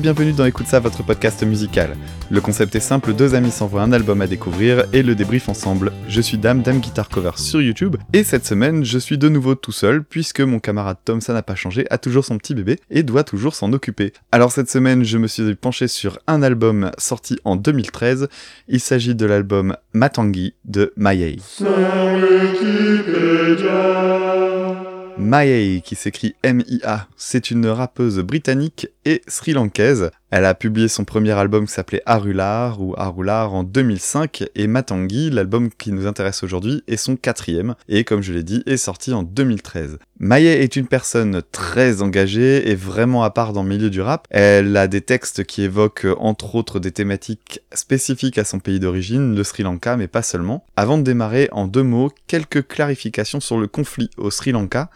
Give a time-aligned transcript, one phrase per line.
[0.00, 1.96] Bienvenue dans Écoute ça, votre podcast musical.
[2.28, 5.92] Le concept est simple, deux amis s'envoient un album à découvrir et le débrief ensemble.
[6.08, 9.54] Je suis Dame, Dame Guitar Cover sur YouTube, et cette semaine, je suis de nouveau
[9.54, 12.80] tout seul, puisque mon camarade Tom, ça n'a pas changé, a toujours son petit bébé
[12.90, 14.12] et doit toujours s'en occuper.
[14.32, 18.28] Alors cette semaine, je me suis penché sur un album sorti en 2013,
[18.66, 21.38] il s'agit de l'album Matangi de Mayei.
[25.16, 30.10] Mayei, qui s'écrit M-I-A, c'est une rappeuse britannique et sri-lankaise.
[30.36, 35.30] Elle a publié son premier album qui s'appelait Arular ou Arular en 2005 et Matangi,
[35.30, 39.12] l'album qui nous intéresse aujourd'hui, est son quatrième et comme je l'ai dit, est sorti
[39.12, 40.00] en 2013.
[40.18, 44.26] Mayei est une personne très engagée et vraiment à part dans le milieu du rap.
[44.30, 49.36] Elle a des textes qui évoquent entre autres des thématiques spécifiques à son pays d'origine,
[49.36, 50.64] le Sri Lanka, mais pas seulement.
[50.74, 54.90] Avant de démarrer, en deux mots, quelques clarifications sur le conflit au Sri Lanka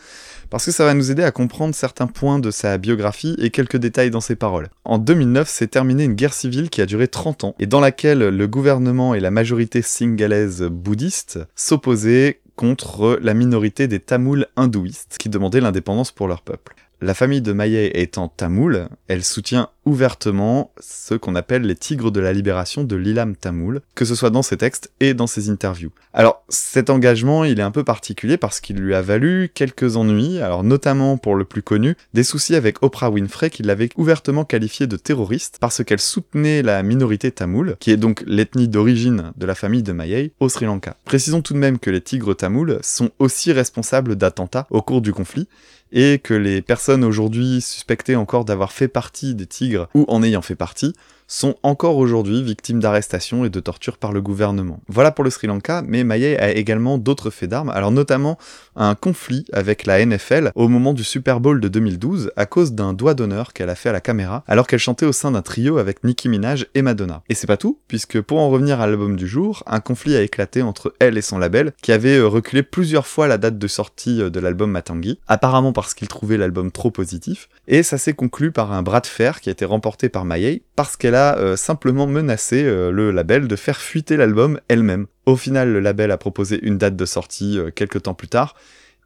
[0.51, 3.77] parce que ça va nous aider à comprendre certains points de sa biographie et quelques
[3.77, 4.69] détails dans ses paroles.
[4.85, 8.19] En 2009, s'est terminée une guerre civile qui a duré 30 ans, et dans laquelle
[8.19, 15.29] le gouvernement et la majorité singalaise bouddhiste s'opposaient contre la minorité des Tamouls hindouistes qui
[15.29, 16.75] demandaient l'indépendance pour leur peuple.
[17.01, 22.19] La famille de Maillet étant tamoul, elle soutient ouvertement ce qu'on appelle les tigres de
[22.19, 25.93] la libération de l'Ilam tamoul, que ce soit dans ses textes et dans ses interviews.
[26.13, 30.41] Alors cet engagement, il est un peu particulier parce qu'il lui a valu quelques ennuis,
[30.41, 34.89] alors notamment pour le plus connu, des soucis avec Oprah Winfrey qui l'avait ouvertement qualifié
[34.89, 39.55] de terroriste parce qu'elle soutenait la minorité tamoul, qui est donc l'ethnie d'origine de la
[39.55, 40.97] famille de Maillet, au Sri Lanka.
[41.05, 45.13] Précisons tout de même que les tigres tamouls sont aussi responsables d'attentats au cours du
[45.13, 45.47] conflit,
[45.93, 50.43] et que les personnes aujourd'hui suspectées encore d'avoir fait partie des tigres ou en ayant
[50.43, 50.95] fait partie
[51.29, 54.81] sont encore aujourd'hui victimes d'arrestations et de tortures par le gouvernement.
[54.89, 58.39] Voilà pour le Sri Lanka, mais Maye a également d'autres faits d'armes, alors notamment
[58.75, 62.95] un conflit avec la NFL au moment du Super Bowl de 2012 à cause d'un
[62.95, 65.79] doigt d'honneur qu'elle a fait à la caméra alors qu'elle chantait au sein d'un trio
[65.79, 67.23] avec Nicki Minaj et Madonna.
[67.29, 70.23] Et c'est pas tout, puisque pour en revenir à l'album du jour, un conflit a
[70.23, 73.67] éclaté entre elle et son label qui avait euh, reculé plusieurs fois la date de
[73.67, 78.15] sortie euh, de l'album Matangi, apparemment parce qu'il trouvait l'album trop positif, et ça s'est
[78.15, 81.18] conclu par un bras de fer qui a été remporté par Mayei parce qu'elle a
[81.19, 85.07] euh, simplement menacé euh, le label de faire fuiter l'album elle-même.
[85.27, 88.55] Au final, le label a proposé une date de sortie euh, quelques temps plus tard,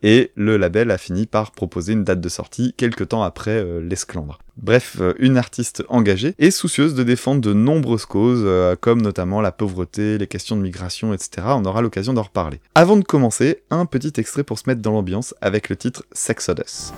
[0.03, 4.39] et le label a fini par proposer une date de sortie quelques temps après l'esclandre.
[4.57, 8.45] Bref, une artiste engagée et soucieuse de défendre de nombreuses causes,
[8.81, 11.47] comme notamment la pauvreté, les questions de migration, etc.
[11.51, 12.61] On aura l'occasion d'en reparler.
[12.75, 16.91] Avant de commencer, un petit extrait pour se mettre dans l'ambiance avec le titre Sexodus.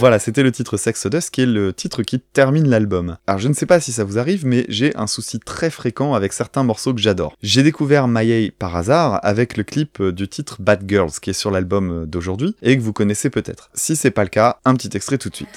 [0.00, 3.18] Voilà, c'était le titre Sex qui est le titre qui termine l'album.
[3.26, 6.14] Alors je ne sais pas si ça vous arrive, mais j'ai un souci très fréquent
[6.14, 7.36] avec certains morceaux que j'adore.
[7.42, 11.50] J'ai découvert Mayei par hasard avec le clip du titre Bad Girls qui est sur
[11.50, 13.68] l'album d'aujourd'hui et que vous connaissez peut-être.
[13.74, 15.50] Si c'est pas le cas, un petit extrait tout de suite.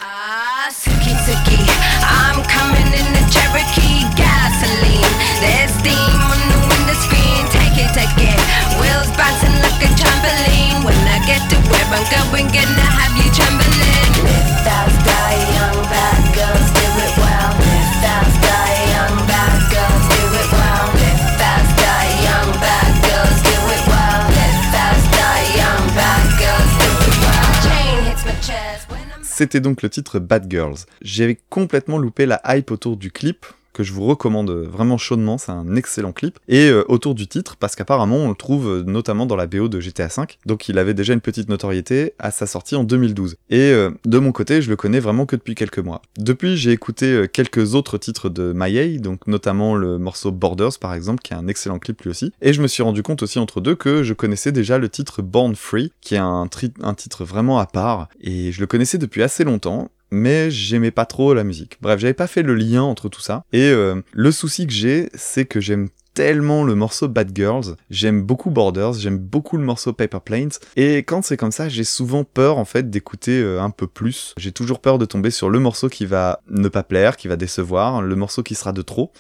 [29.36, 30.78] C'était donc le titre Bad Girls.
[31.02, 35.52] J'avais complètement loupé la hype autour du clip, que je vous recommande vraiment chaudement, c'est
[35.52, 39.26] un excellent clip, et euh, autour du titre, parce qu'apparemment on le trouve euh, notamment
[39.26, 42.46] dans la BO de GTA V, donc il avait déjà une petite notoriété à sa
[42.46, 43.36] sortie en 2012.
[43.50, 46.02] Et euh, de mon côté, je le connais vraiment que depuis quelques mois.
[46.18, 51.22] Depuis, j'ai écouté quelques autres titres de Mayei, donc notamment le morceau Borders par exemple,
[51.24, 53.60] qui est un excellent clip lui aussi, et je me suis rendu compte aussi entre
[53.60, 56.48] deux que je connaissais déjà le titre Born Free, qui est un,
[56.82, 61.06] un titre vraiment à part, et je le connaissais depuis assez longtemps, mais j'aimais pas
[61.06, 61.78] trop la musique.
[61.82, 63.44] Bref, j'avais pas fait le lien entre tout ça.
[63.52, 68.22] Et euh, le souci que j'ai, c'est que j'aime tellement le morceau Bad Girls, j'aime
[68.22, 72.24] beaucoup Borders, j'aime beaucoup le morceau Paper Planes, et quand c'est comme ça, j'ai souvent
[72.24, 74.36] peur en fait d'écouter euh, un peu plus.
[74.38, 77.36] J'ai toujours peur de tomber sur le morceau qui va ne pas plaire, qui va
[77.36, 79.12] décevoir, le morceau qui sera de trop.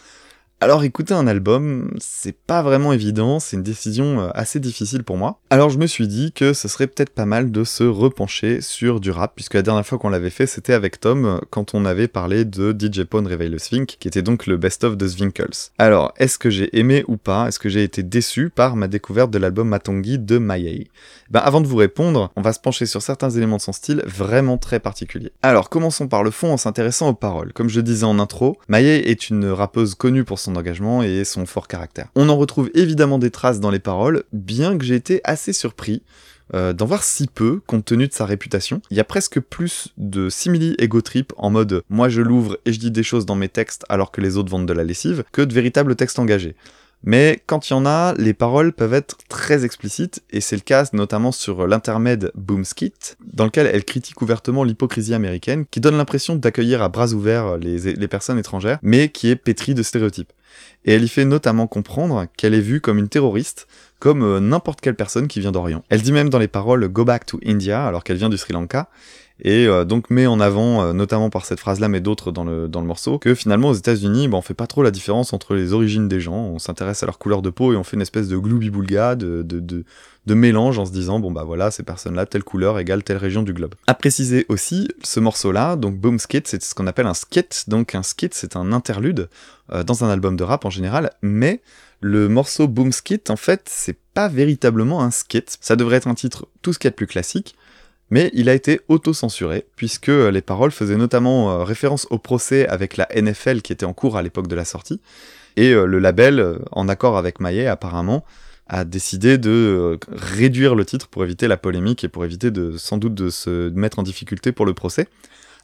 [0.63, 5.17] Alors écouter un album, c'est pas vraiment évident, c'est une décision euh, assez difficile pour
[5.17, 5.41] moi.
[5.49, 9.01] Alors je me suis dit que ce serait peut-être pas mal de se repencher sur
[9.01, 12.07] du rap, puisque la dernière fois qu'on l'avait fait, c'était avec Tom, quand on avait
[12.07, 15.71] parlé de DJ Pone Réveille le Sphinx, qui était donc le best-of de Svinkles.
[15.79, 17.49] Alors, est-ce que j'ai aimé ou pas?
[17.49, 20.87] Est-ce que j'ai été déçu par ma découverte de l'album Matongi de Mayei
[21.29, 24.01] ben, Avant de vous répondre, on va se pencher sur certains éléments de son style
[24.05, 25.33] vraiment très particuliers.
[25.41, 27.51] Alors, commençons par le fond en s'intéressant aux paroles.
[27.51, 31.45] Comme je disais en intro, Mayei est une rappeuse connue pour son engagement et son
[31.45, 32.07] fort caractère.
[32.15, 36.03] On en retrouve évidemment des traces dans les paroles, bien que j'ai été assez surpris
[36.53, 38.81] euh, d'en voir si peu compte tenu de sa réputation.
[38.91, 42.73] Il y a presque plus de simili ego trip en mode moi je l'ouvre et
[42.73, 45.23] je dis des choses dans mes textes alors que les autres vendent de la lessive
[45.31, 46.55] que de véritables textes engagés.
[47.03, 50.61] Mais quand il y en a, les paroles peuvent être très explicites, et c'est le
[50.61, 52.93] cas notamment sur l'intermède Boomskit,
[53.33, 58.07] dans lequel elle critique ouvertement l'hypocrisie américaine, qui donne l'impression d'accueillir à bras ouverts les,
[58.07, 60.31] personnes étrangères, mais qui est pétrie de stéréotypes.
[60.85, 63.67] Et elle y fait notamment comprendre qu'elle est vue comme une terroriste,
[63.99, 65.83] comme euh, n'importe quelle personne qui vient d'Orient.
[65.89, 68.53] Elle dit même dans les paroles Go back to India, alors qu'elle vient du Sri
[68.53, 68.89] Lanka,
[69.39, 72.67] et euh, donc met en avant, euh, notamment par cette phrase-là, mais d'autres dans le,
[72.67, 75.55] dans le morceau, que finalement aux États-Unis, bah, on fait pas trop la différence entre
[75.55, 78.01] les origines des gens, on s'intéresse à leur couleur de peau et on fait une
[78.01, 82.25] espèce de gloubi-boulga, de, de, de, mélange en se disant, bon bah voilà, ces personnes-là,
[82.25, 83.73] telle couleur égale telle région du globe.
[83.87, 87.95] À préciser aussi, ce morceau-là, donc Boom Skit, c'est ce qu'on appelle un skit, donc
[87.95, 89.29] un skit c'est un interlude
[89.71, 91.61] euh, dans un album de rap en général, mais
[92.01, 96.15] le morceau Boom Skit, en fait, c'est pas véritablement un skit, ça devrait être un
[96.15, 97.55] titre tout de plus classique,
[98.09, 102.67] mais il a été auto-censuré, puisque euh, les paroles faisaient notamment euh, référence au procès
[102.67, 105.01] avec la NFL qui était en cours à l'époque de la sortie,
[105.55, 108.23] et euh, le label, en accord avec Maillet apparemment,
[108.67, 113.13] a décidé de réduire le titre pour éviter la polémique et pour éviter sans doute
[113.13, 115.07] de se mettre en difficulté pour le procès.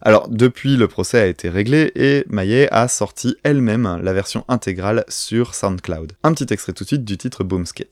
[0.02, 5.04] Alors, depuis, le procès a été réglé et Maillet a sorti elle-même la version intégrale
[5.10, 6.14] sur SoundCloud.
[6.24, 7.88] Un petit extrait tout de suite du titre Boomskit.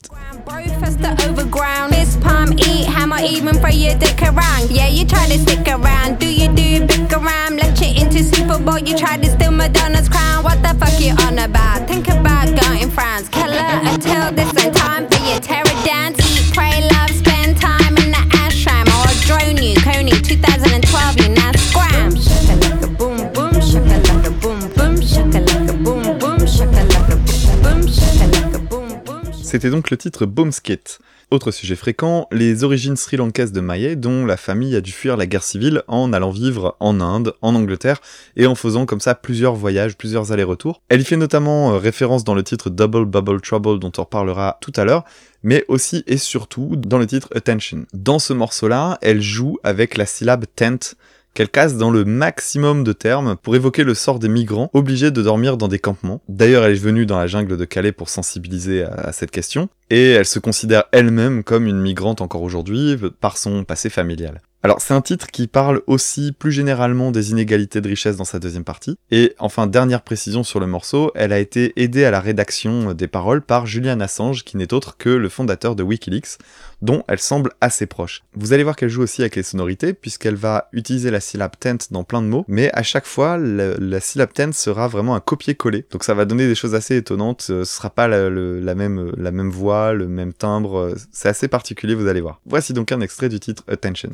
[29.50, 30.98] C'était donc le titre Boomskit.
[31.30, 35.26] Autre sujet fréquent, les origines sri-lankaises de Maye, dont la famille a dû fuir la
[35.26, 38.02] guerre civile en allant vivre en Inde, en Angleterre,
[38.36, 40.82] et en faisant comme ça plusieurs voyages, plusieurs allers-retours.
[40.90, 44.58] Elle y fait notamment euh, référence dans le titre Double Bubble Trouble dont on reparlera
[44.60, 45.04] tout à l'heure,
[45.42, 47.86] mais aussi et surtout dans le titre Attention.
[47.94, 50.94] Dans ce morceau-là, elle joue avec la syllabe tent,
[51.38, 55.22] qu'elle casse dans le maximum de termes pour évoquer le sort des migrants obligés de
[55.22, 56.20] dormir dans des campements.
[56.28, 60.10] D'ailleurs, elle est venue dans la jungle de Calais pour sensibiliser à, cette question, et
[60.10, 64.40] elle se considère elle-même comme une migrante encore aujourd'hui par son passé familial.
[64.64, 68.40] Alors c'est un titre qui parle aussi plus généralement des inégalités de richesse dans sa
[68.40, 68.98] deuxième partie.
[69.12, 73.06] Et enfin, dernière précision sur le morceau, elle a été aidée à la rédaction des
[73.06, 76.38] paroles par Julian Assange, qui n'est autre que le fondateur de Wikileaks,
[76.82, 78.24] dont elle semble assez proche.
[78.34, 81.86] Vous allez voir qu'elle joue aussi avec les sonorités, puisqu'elle va utiliser la syllabe tent
[81.92, 85.86] dans plein de mots, mais à chaque fois, la, syllabe tent sera vraiment un copier-coller.
[85.92, 89.92] Donc ça va donner des choses assez étonnantes, ce sera pas même, la même voix,
[89.92, 92.40] le même timbre, c'est assez particulier, vous allez voir.
[92.44, 94.10] Voici donc un extrait du titre Attention.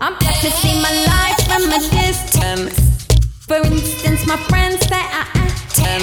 [0.00, 3.06] I'm to see my life from a distance.
[3.46, 6.02] For instance, my friends say I am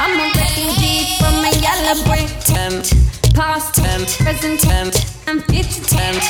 [0.00, 2.94] I'm a refugee from a yellow brick tent.
[3.34, 6.24] Past tent, present tent, and future tent.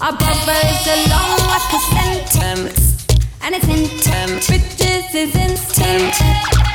[0.00, 3.06] Our brother is along like a sentence.
[3.42, 4.46] And it's intent.
[4.48, 6.69] Riches is instant.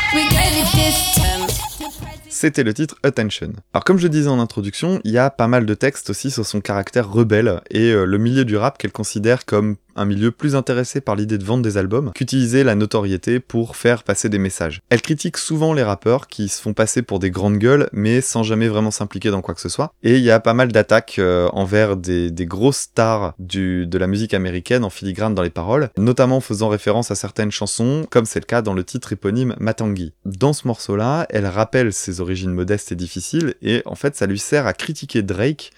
[2.36, 3.54] C'était le titre Attention.
[3.74, 6.46] Alors comme je disais en introduction, il y a pas mal de textes aussi sur
[6.46, 10.56] son caractère rebelle et euh, le milieu du rap qu'elle considère comme un milieu plus
[10.56, 14.82] intéressé par l'idée de vendre des albums qu'utiliser la notoriété pour faire passer des messages.
[14.90, 18.44] Elle critique souvent les rappeurs qui se font passer pour des grandes gueules mais sans
[18.44, 19.94] jamais vraiment s'impliquer dans quoi que ce soit.
[20.04, 24.34] Et il y a pas mal d'attaques euh, envers des, grosses stars de la musique
[24.34, 28.46] américaine en filigrane dans les paroles, notamment faisant référence à certaines chansons, comme c'est le
[28.46, 30.14] cas dans le titre éponyme Matangi.
[30.26, 34.40] Dans ce morceau-là, elle rappelle ses origines modestes et difficiles et en fait ça lui
[34.40, 35.72] sert à critiquer Drake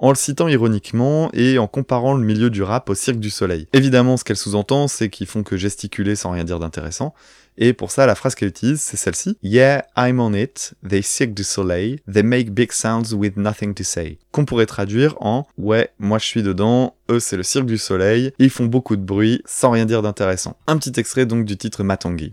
[0.00, 3.68] en le citant ironiquement et en comparant le milieu du rap au Cirque du Soleil.
[3.72, 7.14] Évidemment, ce qu'elle sous-entend, c'est qu'ils font que gesticuler sans rien dire d'intéressant,
[7.62, 9.36] et pour ça, la phrase qu'elle utilise, c'est celle-ci.
[9.42, 10.72] Yeah, I'm on it.
[10.88, 12.00] They Cirque du Soleil.
[12.10, 14.18] They make big sounds with nothing to say.
[14.32, 16.94] Qu'on pourrait traduire en Ouais, moi je suis dedans.
[17.10, 18.32] Eux, c'est le Cirque du Soleil.
[18.38, 20.56] Ils font beaucoup de bruit sans rien dire d'intéressant.
[20.66, 22.32] Un petit extrait donc du titre Matangi.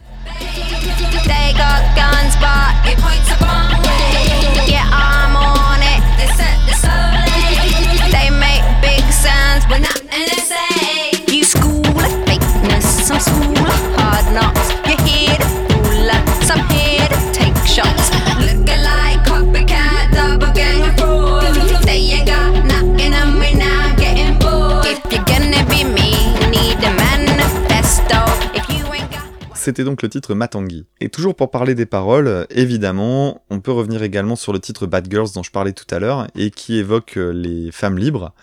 [29.67, 30.85] C'était donc le titre Matangi.
[31.01, 35.07] Et toujours pour parler des paroles, évidemment, on peut revenir également sur le titre Bad
[35.11, 38.33] Girls dont je parlais tout à l'heure et qui évoque euh, les femmes libres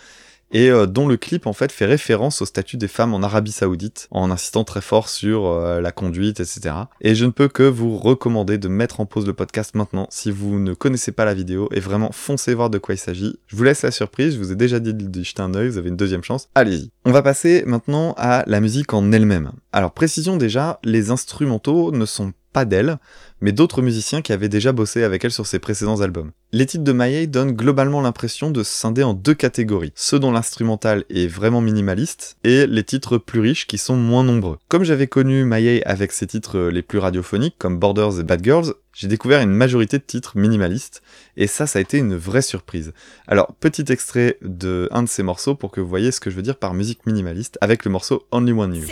[0.54, 3.52] et euh, dont le clip en fait fait référence au statut des femmes en Arabie
[3.52, 6.74] Saoudite en insistant très fort sur euh, la conduite, etc.
[7.02, 10.30] Et je ne peux que vous recommander de mettre en pause le podcast maintenant si
[10.30, 13.38] vous ne connaissez pas la vidéo et vraiment foncez voir de quoi il s'agit.
[13.48, 15.78] Je vous laisse la surprise, je vous ai déjà dit d'y jeter un œil, vous
[15.78, 16.90] avez une deuxième chance, allez-y.
[17.04, 19.52] On va passer maintenant à la musique en elle-même.
[19.72, 22.98] Alors précision déjà, les instrumentaux ne sont pas d'elle,
[23.40, 26.30] mais d'autres musiciens qui avaient déjà bossé avec elle sur ses précédents albums.
[26.52, 30.30] Les titres de Maye donnent globalement l'impression de se scinder en deux catégories, ceux dont
[30.30, 34.56] l'instrumental est vraiment minimaliste, et les titres plus riches qui sont moins nombreux.
[34.68, 38.72] Comme j'avais connu Maye avec ses titres les plus radiophoniques, comme Borders et Bad Girls,
[38.94, 41.02] j'ai découvert une majorité de titres minimalistes,
[41.36, 42.92] et ça, ça a été une vraie surprise.
[43.26, 46.36] Alors, petit extrait de un de ces morceaux pour que vous voyez ce que je
[46.36, 48.86] veux dire par musique minimaliste, avec le morceau Only One You.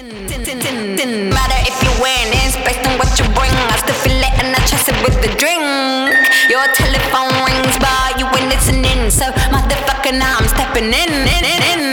[2.72, 3.52] Based on what you bring.
[3.52, 5.62] I still feel it and I chase it with the drink.
[6.48, 9.10] Your telephone rings, but you ain't listening.
[9.10, 11.12] So, motherfucker, now I'm stepping in.
[11.12, 11.91] in, in, in.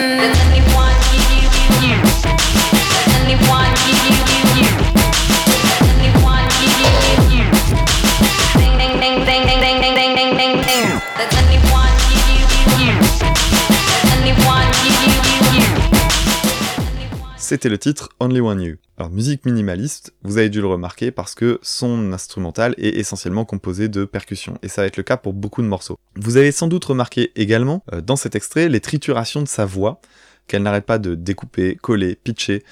[17.49, 18.75] C'était le titre Only One You.
[18.99, 23.87] Alors musique minimaliste, vous avez dû le remarquer parce que son instrumental est essentiellement composé
[23.87, 25.97] de percussions, et ça va être le cas pour beaucoup de morceaux.
[26.15, 29.99] Vous avez sans doute remarqué également euh, dans cet extrait les triturations de sa voix,
[30.45, 32.63] qu'elle n'arrête pas de découper, coller, pitcher,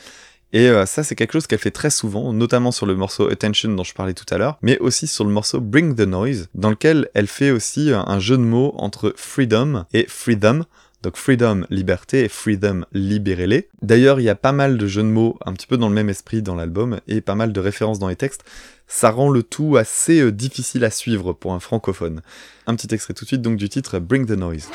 [0.53, 3.73] et euh, ça c'est quelque chose qu'elle fait très souvent, notamment sur le morceau Attention
[3.73, 6.69] dont je parlais tout à l'heure, mais aussi sur le morceau Bring the Noise, dans
[6.69, 10.65] lequel elle fait aussi un jeu de mots entre freedom et freedom,
[11.03, 13.69] donc freedom, liberté, et freedom, libérez-les.
[13.81, 15.95] D'ailleurs, il y a pas mal de jeux de mots un petit peu dans le
[15.95, 18.43] même esprit dans l'album, et pas mal de références dans les textes.
[18.87, 22.21] Ça rend le tout assez euh, difficile à suivre pour un francophone.
[22.65, 24.69] Un petit extrait tout de suite donc du titre Bring the Noise.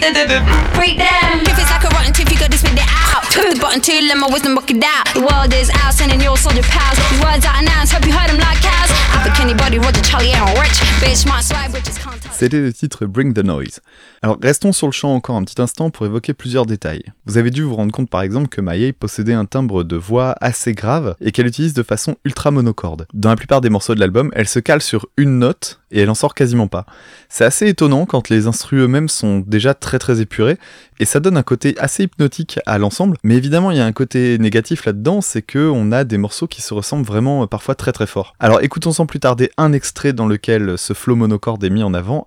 [0.00, 1.44] Run them.
[1.44, 3.28] If it's like a rotten tooth, you gotta spit it out.
[3.28, 5.04] Twist the button to let my wisdom work it out.
[5.12, 6.96] The world is out, sending your soldier pals.
[7.20, 8.88] Words I announce, hope you heard them like cows.
[9.20, 10.80] Think anybody, Roger, Charlie, and Rich.
[11.04, 12.01] Bitch, bitches can't touch.
[12.42, 13.82] C'était le titre Bring the Noise.
[14.20, 17.04] Alors restons sur le chant encore un petit instant pour évoquer plusieurs détails.
[17.24, 20.34] Vous avez dû vous rendre compte par exemple que Maye possédait un timbre de voix
[20.40, 23.06] assez grave et qu'elle utilise de façon ultra monocorde.
[23.14, 26.10] Dans la plupart des morceaux de l'album, elle se cale sur une note et elle
[26.10, 26.84] en sort quasiment pas.
[27.28, 30.58] C'est assez étonnant quand les instrus eux-mêmes sont déjà très très épurés
[30.98, 33.16] et ça donne un côté assez hypnotique à l'ensemble.
[33.22, 36.46] Mais évidemment, il y a un côté négatif là-dedans, c'est que on a des morceaux
[36.46, 38.34] qui se ressemblent vraiment euh, parfois très très fort.
[38.40, 41.94] Alors écoutons sans plus tarder un extrait dans lequel ce flow monocorde est mis en
[41.94, 42.26] avant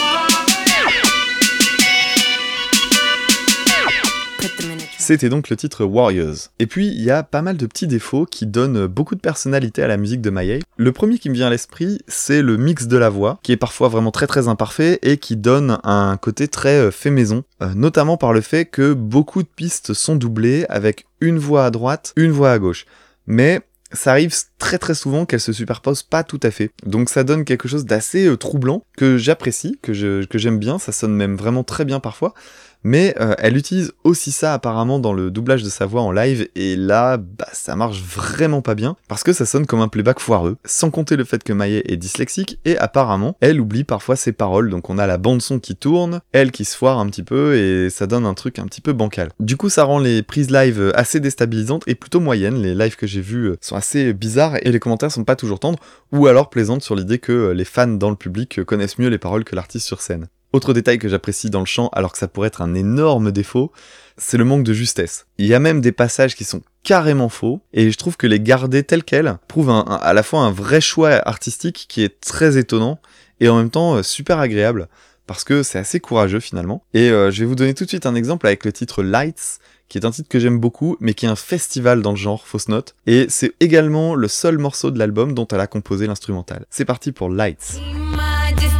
[5.01, 6.49] C'était donc le titre Warriors.
[6.59, 9.81] Et puis, il y a pas mal de petits défauts qui donnent beaucoup de personnalité
[9.81, 10.61] à la musique de Maye.
[10.77, 13.57] Le premier qui me vient à l'esprit, c'est le mix de la voix, qui est
[13.57, 17.73] parfois vraiment très très imparfait et qui donne un côté très euh, fait maison, euh,
[17.73, 22.13] notamment par le fait que beaucoup de pistes sont doublées avec une voix à droite,
[22.15, 22.85] une voix à gauche.
[23.25, 23.61] Mais
[23.93, 26.69] ça arrive très très souvent qu'elles se superposent pas tout à fait.
[26.85, 31.15] Donc ça donne quelque chose d'assez euh, troublant, que j'apprécie, que j'aime bien, ça sonne
[31.15, 32.35] même vraiment très bien parfois,
[32.83, 36.47] Mais euh, elle utilise aussi ça apparemment dans le doublage de sa voix en live,
[36.55, 40.19] et là, bah, ça marche vraiment pas bien, parce que ça sonne comme un playback
[40.19, 44.31] foireux, sans compter le fait que Maillet est dyslexique, et apparemment, elle oublie parfois ses
[44.31, 47.23] paroles, donc on a la bande son qui tourne, elle qui se foire un petit
[47.23, 49.29] peu, et ça donne un truc un petit peu bancal.
[49.39, 53.07] Du coup, ça rend les prises live assez déstabilisantes et plutôt moyennes, les lives que
[53.07, 55.79] j'ai vus euh, sont assez bizarres, et les commentaires sont pas toujours tendres,
[56.11, 59.09] ou alors plaisantes sur l'idée que euh, les fans dans le public euh, connaissent mieux
[59.09, 60.27] les paroles que l'artiste sur scène.
[60.53, 63.71] Autre détail que j'apprécie dans le chant, alors que ça pourrait être un énorme défaut,
[64.17, 65.25] c'est le manque de justesse.
[65.37, 68.39] Il y a même des passages qui sont carrément faux, et je trouve que les
[68.39, 72.19] garder tels quels prouve un- un- à la fois un vrai choix artistique qui est
[72.19, 72.99] très étonnant,
[73.39, 74.87] et en même temps euh, super agréable,
[75.25, 76.83] parce que c'est assez courageux finalement.
[76.93, 79.59] Et euh, je vais vous donner tout de suite un exemple avec le titre Lights,
[79.87, 82.45] qui est un titre que j'aime beaucoup, mais qui est un festival dans le genre
[82.45, 86.65] fausse note, et c'est également le seul morceau de l'album dont elle a composé l'instrumental.
[86.69, 87.79] C'est parti pour Lights.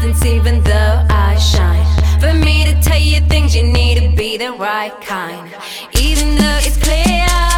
[0.01, 1.85] Distance even though I shine.
[2.19, 5.53] For me to tell you things, you need to be the right kind.
[5.99, 7.50] Even though it's clear,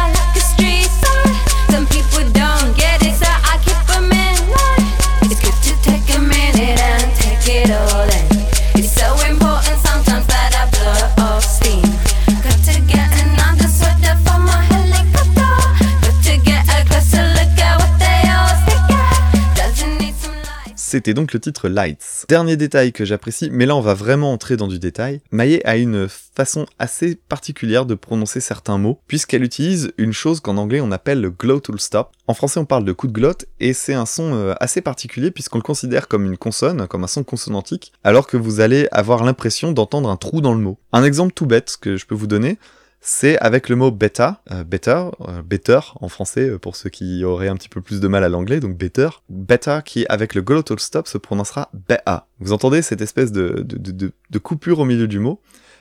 [21.04, 22.24] C'était donc le titre Lights.
[22.30, 25.20] Dernier détail que j'apprécie, mais là on va vraiment entrer dans du détail.
[25.32, 30.56] Maillet a une façon assez particulière de prononcer certains mots, puisqu'elle utilise une chose qu'en
[30.56, 32.12] anglais on appelle le glottal stop.
[32.26, 35.30] En français on parle de coup de glotte, et c'est un son euh, assez particulier
[35.30, 39.24] puisqu'on le considère comme une consonne, comme un son consonantique, alors que vous allez avoir
[39.24, 40.78] l'impression d'entendre un trou dans le mot.
[40.94, 42.56] Un exemple tout bête que je peux vous donner,
[43.06, 47.22] c'est avec le mot beta, euh, better, euh, better en français euh, pour ceux qui
[47.22, 50.40] auraient un petit peu plus de mal à l'anglais, donc better, better qui avec le
[50.40, 52.26] glottal stop se prononcera BA.
[52.40, 55.38] Vous entendez cette espèce de- de- de coupure au milieu du mot?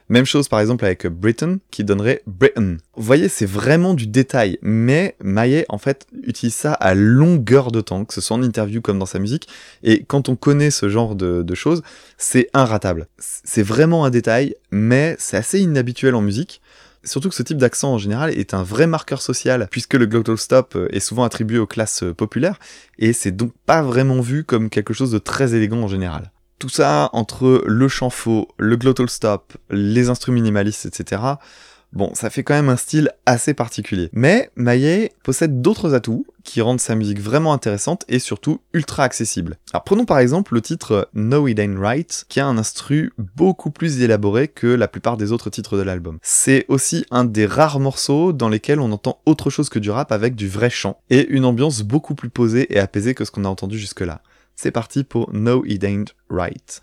[0.10, 2.76] Même chose par exemple avec Britain qui donnerait Britain.
[2.98, 7.80] Vous voyez, c'est vraiment du détail, mais Maillet en fait utilise ça à longueur de
[7.80, 9.48] temps, que ce soit en interview comme dans sa musique,
[9.82, 11.84] et quand on connaît ce genre de, de choses,
[12.18, 13.08] c'est inratable.
[13.18, 16.62] C'est vraiment un détail, mais c'est assez inhabituel en musique.
[17.06, 20.38] Surtout que ce type d'accent en général est un vrai marqueur social, puisque le glottal
[20.38, 22.60] stop euh, est souvent attribué aux classes euh, populaires,
[22.98, 26.32] et c'est donc pas vraiment vu comme quelque chose de très élégant en général.
[26.60, 31.22] Tout ça entre le chant faux, le glottal stop, les instruments minimalistes, etc.
[31.94, 34.10] Bon, ça fait quand même un style assez particulier.
[34.14, 39.58] Mais Maillet possède d'autres atouts qui rendent sa musique vraiment intéressante et surtout ultra accessible.
[39.72, 43.70] Alors prenons par exemple le titre No It Ain't Right, qui a un instru beaucoup
[43.70, 46.18] plus élaboré que la plupart des autres titres de l'album.
[46.24, 50.12] C'est aussi un des rares morceaux dans lesquels on entend autre chose que du rap
[50.12, 53.46] avec du vrai chant et une ambiance beaucoup plus posée et apaisée que ce qu'on
[53.46, 54.22] a entendu jusque-là.
[54.56, 56.82] C'est parti pour No It Ain't Right.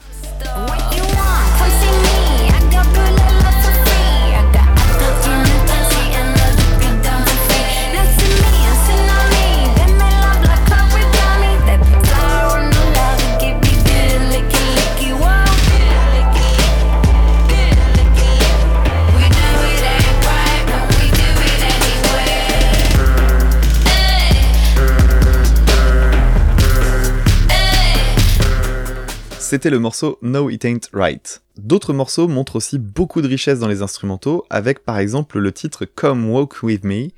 [29.51, 31.43] C'était le morceau No It Ain't Right.
[31.57, 35.87] D'autres morceaux montrent aussi beaucoup de richesse dans les instrumentaux, avec par exemple le titre
[35.87, 37.09] Come Walk With Me,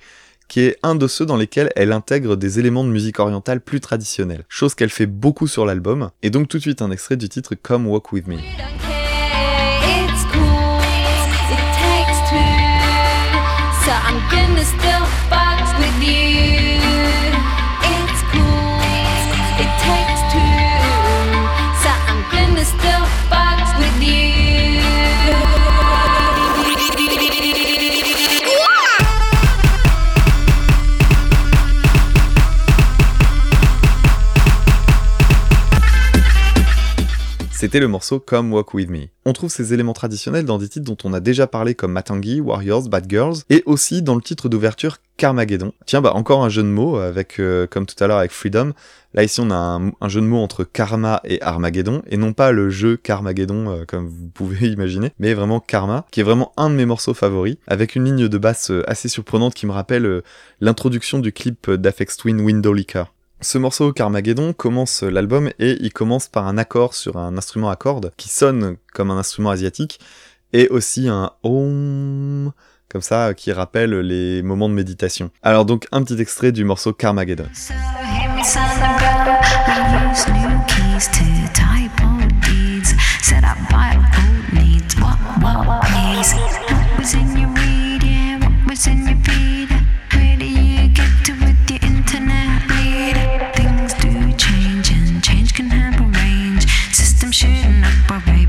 [0.49, 3.81] qui est un de ceux dans lesquels elle intègre des éléments de musique orientale plus
[3.81, 7.29] traditionnels, chose qu'elle fait beaucoup sur l'album, et donc tout de suite un extrait du
[7.29, 8.39] titre Come Walk With Me.
[37.63, 39.07] C'était le morceau Come Walk With Me.
[39.25, 42.41] On trouve ces éléments traditionnels dans des titres dont on a déjà parlé comme Matangi,
[42.41, 45.73] Warriors, Bad Girls, et aussi dans le titre d'ouverture Carmageddon.
[45.87, 48.73] Tiens, bah encore un jeu de mots avec, euh, comme tout à l'heure avec Freedom.
[49.15, 49.55] Là ici on a
[50.01, 53.85] un, jeu de mots entre Karma et Armageddon, et non pas le jeu Carmageddon euh,
[53.87, 57.59] comme vous pouvez imaginer, mais vraiment Karma, qui est vraiment un de mes morceaux favoris,
[57.69, 60.25] avec une ligne de basse euh, assez surprenante qui me rappelle euh,
[60.61, 63.13] l'introduction du clip d'Afex Twin Window Liquor.
[63.43, 67.77] Ce morceau Carmageddon commence l'album et il commence par un accord sur un instrument à
[67.77, 69.99] cordes qui sonne comme un instrument asiatique
[70.53, 72.53] et aussi un om
[72.89, 75.31] comme ça qui rappelle les moments de méditation.
[75.43, 77.49] Alors donc un petit extrait du morceau Carmageddon.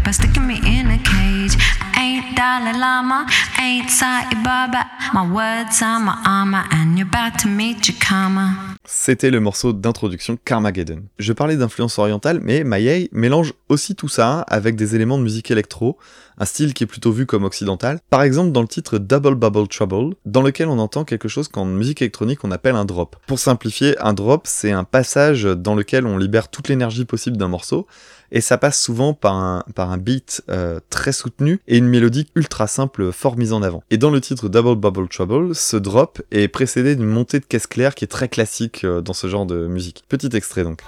[0.06, 0.20] Needs.
[0.20, 1.58] What, what, please?
[2.80, 3.26] llama.
[3.60, 3.90] Ain't
[4.44, 4.84] barber.
[5.14, 7.94] My words are my armor, and you're about to meet.
[8.86, 11.04] C'était le morceau d'introduction Carmageddon.
[11.18, 15.52] Je parlais d'influence orientale, mais Mayei mélange aussi tout ça avec des éléments de musique
[15.52, 15.98] électro,
[16.38, 18.00] un style qui est plutôt vu comme occidental.
[18.10, 21.66] Par exemple dans le titre Double Bubble Trouble, dans lequel on entend quelque chose qu'en
[21.66, 23.16] musique électronique on appelle un drop.
[23.26, 27.48] Pour simplifier, un drop c'est un passage dans lequel on libère toute l'énergie possible d'un
[27.48, 27.88] morceau,
[28.34, 33.12] et ça passe souvent par un, beat euh, très soutenu et une mélodie ultra simple
[33.14, 33.84] fort mise en avant.
[33.92, 37.68] Et dans le titre Double Bubble Trouble, ce drop est précédé d'une montée de caisse
[37.68, 40.04] claire qui est très classique euh, dans ce genre de musique.
[40.10, 40.82] Petit extrait donc.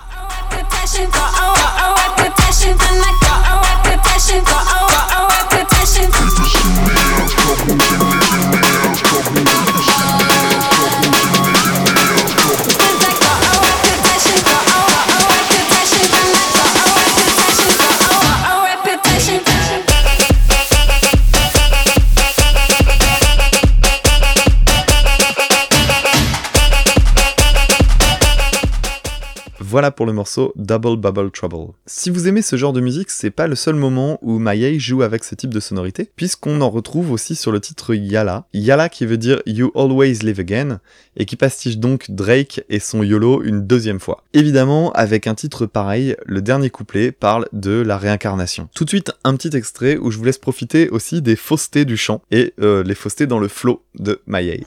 [29.75, 31.73] Voilà pour le morceau Double Bubble Trouble.
[31.85, 35.01] Si vous aimez ce genre de musique, c'est pas le seul moment où Mayei joue
[35.01, 38.45] avec ce type de sonorité, puisqu'on en retrouve aussi sur le titre Yala.
[38.53, 40.79] Yala qui veut dire You Always Live Again,
[41.17, 44.23] et qui pastiche donc Drake et son YOLO une deuxième fois.
[44.33, 48.69] Évidemment, avec un titre pareil, le dernier couplet parle de la réincarnation.
[48.73, 51.97] Tout de suite, un petit extrait où je vous laisse profiter aussi des faussetés du
[51.97, 54.63] chant, et euh, les faussetés dans le flow de Mayei.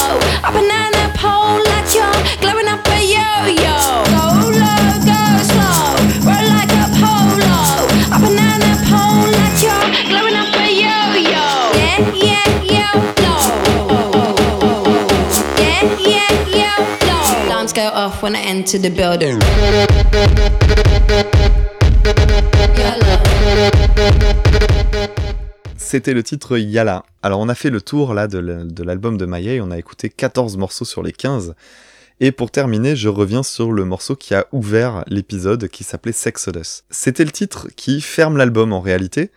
[0.00, 0.70] Up and
[1.14, 1.60] pole
[1.92, 3.76] you're glowing up a yo-yo.
[4.08, 4.24] Go
[5.04, 7.60] go slow, roll like a polo.
[8.88, 11.46] Pole you're glowing up a yo-yo.
[11.76, 13.34] Yeah, yeah, yo-yo.
[16.08, 17.46] Yeah, yeah.
[17.46, 19.38] Alarms go off when I enter the building.
[25.90, 27.04] C'était le titre Yala.
[27.20, 28.38] Alors on a fait le tour là de
[28.84, 31.56] l'album de Mayei, on a écouté 14 morceaux sur les 15.
[32.20, 36.84] Et pour terminer, je reviens sur le morceau qui a ouvert l'épisode qui s'appelait Sexodus.
[36.90, 39.32] C'était le titre qui ferme l'album en réalité,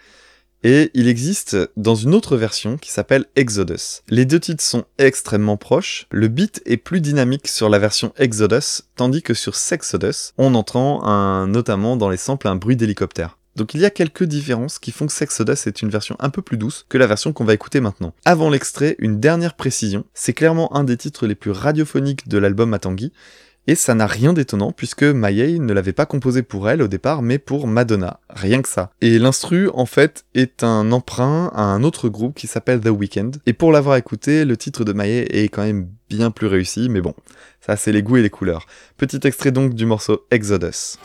[0.63, 4.04] et il existe dans une autre version qui s'appelle Exodus.
[4.10, 8.84] Les deux titres sont extrêmement proches, le beat est plus dynamique sur la version Exodus,
[8.96, 13.39] tandis que sur Sexodus, on entend un, notamment dans les samples un bruit d'hélicoptère.
[13.56, 16.42] Donc il y a quelques différences qui font que Sexodus est une version un peu
[16.42, 18.13] plus douce que la version qu'on va écouter maintenant.
[18.26, 22.70] Avant l'extrait, une dernière précision, c'est clairement un des titres les plus radiophoniques de l'album
[22.70, 23.12] Matangi,
[23.66, 27.22] et ça n'a rien d'étonnant puisque Mayei ne l'avait pas composé pour elle au départ
[27.22, 28.92] mais pour Madonna, rien que ça.
[29.00, 33.32] Et l'instru en fait est un emprunt à un autre groupe qui s'appelle The Weeknd,
[33.46, 37.02] et pour l'avoir écouté, le titre de Mayei est quand même bien plus réussi, mais
[37.02, 37.13] bon,
[37.62, 38.66] ça c'est les goûts et les couleurs.
[38.98, 40.98] Petit extrait donc du morceau Exodus.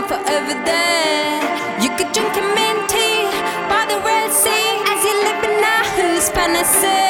[0.00, 1.82] A new one for over there.
[1.82, 3.24] You could drink a mint tea
[3.68, 5.84] by the Red Sea as you're living now.
[5.96, 7.09] Who's Panacea?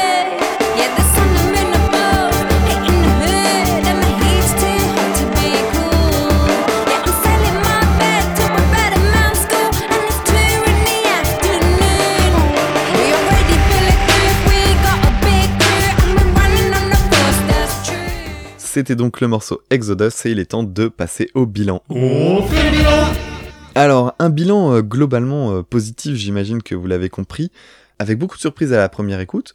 [18.73, 21.83] C'était donc le morceau Exodus et il est temps de passer au bilan.
[23.75, 27.51] Alors, un bilan euh, globalement euh, positif, j'imagine que vous l'avez compris,
[27.99, 29.55] avec beaucoup de surprises à la première écoute,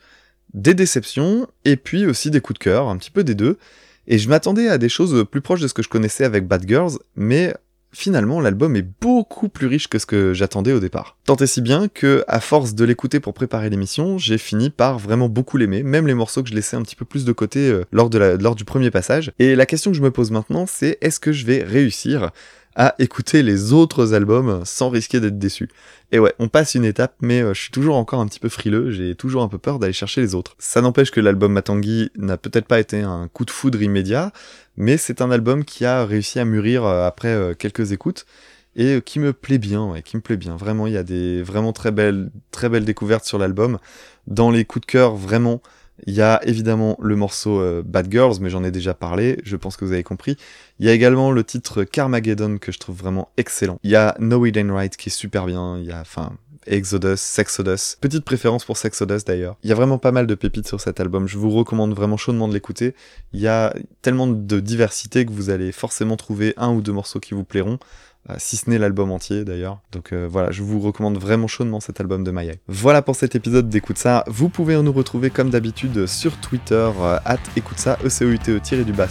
[0.54, 3.58] des déceptions et puis aussi des coups de cœur, un petit peu des deux.
[4.06, 6.68] Et je m'attendais à des choses plus proches de ce que je connaissais avec Bad
[6.68, 7.54] Girls, mais
[7.96, 11.18] finalement l'album est beaucoup plus riche que ce que j'attendais au départ.
[11.26, 15.00] Tant et si bien que, à force de l'écouter pour préparer l'émission, j'ai fini par
[15.00, 17.70] vraiment beaucoup l'aimer, même les morceaux que je laissais un petit peu plus de côté
[17.70, 19.32] euh, lors, de lors du premier passage.
[19.40, 22.32] Et la question que je me pose maintenant, c'est est-ce que je vais réussir
[22.76, 25.70] à écouter les autres albums sans risquer d'être déçu.
[26.12, 28.50] Et ouais, on passe une étape, mais euh, je suis toujours encore un petit peu
[28.50, 30.56] frileux, j'ai toujours un peu peur d'aller chercher les autres.
[30.60, 34.32] Ça n'empêche que l'album Matangi n'a peut-être pas été un coup de foudre immédiat,
[34.78, 38.26] mais c'est un album qui a réussi à mûrir euh, après euh, quelques écoutes
[38.76, 40.58] et qui me plaît bien, ouais, qui me plaît bien.
[40.58, 43.78] Vraiment, il y a des vraiment très belles, très belles découvertes sur l'album.
[44.28, 45.62] Dans les coups de cœur, vraiment,
[46.06, 49.56] il y a évidemment le morceau euh, Bad Girls, mais j'en ai déjà parlé, je
[49.56, 50.38] pense que vous avez compris.
[50.80, 53.80] Il y a également le titre Carmageddon que je trouve vraiment excellent.
[53.84, 56.34] Il y a No It Ain't Right qui est super bien, il y a, enfin,
[56.68, 57.96] Exodus, Sexodus.
[58.02, 59.56] Petite préférence pour Sexodus d'ailleurs.
[59.64, 62.18] Il y a vraiment pas mal de pépites sur cet album, je vous recommande vraiment
[62.18, 62.94] chaudement de l'écouter.
[63.34, 67.20] Il y a tellement de diversité que vous allez forcément trouver un ou deux morceaux
[67.20, 67.80] qui vous plairont.
[68.30, 69.80] Euh, si ce n'est l'album entier d'ailleurs.
[69.92, 72.54] Donc euh, voilà, je vous recommande vraiment chaudement cet album de Maïa.
[72.68, 74.24] Voilà pour cet épisode d'Écoute ça.
[74.28, 78.84] Vous pouvez nous retrouver comme d'habitude sur Twitter, euh, at écoute ça, e c o
[78.84, 79.08] du bas.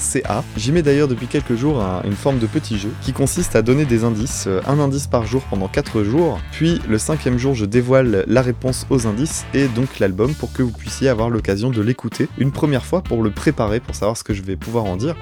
[0.57, 3.63] J'y mets d'ailleurs depuis quelques jours un- une forme de petit jeu qui consiste à
[3.63, 7.65] donner des indices, un indice par jour pendant 4 jours, puis le cinquième jour je
[7.65, 11.81] dévoile la réponse aux indices et donc l'album pour que vous puissiez avoir l'occasion de
[11.83, 14.97] l'écouter une première fois pour le préparer, pour savoir ce que je vais pouvoir en
[14.97, 15.15] dire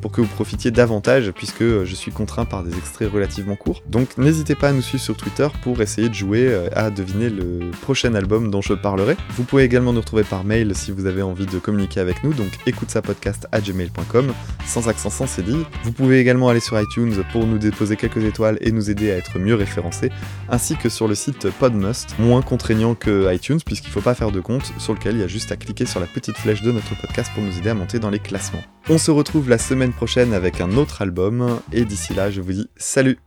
[0.00, 3.82] pour que vous profitiez davantage puisque euh, je suis contraint par des extraits relativement courts.
[3.86, 7.30] Donc n'hésitez pas à nous suivre sur Twitter pour essayer de jouer euh, à deviner
[7.30, 9.16] le prochain album dont je parlerai.
[9.36, 12.32] Vous pouvez également nous retrouver par mail si vous avez envie de communiquer avec nous,
[12.32, 14.32] donc écoute ça podcast à gmail.com,
[14.66, 15.64] sans accent, sans cédille.
[15.84, 19.16] Vous pouvez également aller sur iTunes pour nous déposer quelques étoiles et nous aider à
[19.16, 20.10] être mieux référencés,
[20.48, 24.32] ainsi que sur le site Podmust, moins contraignant que iTunes puisqu'il ne faut pas faire
[24.32, 26.72] de compte, sur lequel il y a juste à cliquer sur la petite flèche de
[26.72, 28.62] notre podcast pour nous aider à monter dans les classements.
[28.88, 29.58] On se retrouve la
[29.92, 33.18] prochaine avec un autre album, et d'ici là je vous dis salut